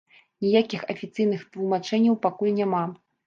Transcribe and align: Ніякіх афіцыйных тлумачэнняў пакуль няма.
Ніякіх 0.45 0.85
афіцыйных 0.93 1.43
тлумачэнняў 1.55 2.17
пакуль 2.27 2.53
няма. 2.61 2.83